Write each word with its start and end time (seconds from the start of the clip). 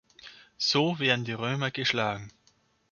So 0.57 0.97
werden 0.97 1.25
die 1.25 1.31
Römer 1.33 1.69
geschlagen. 1.69 2.31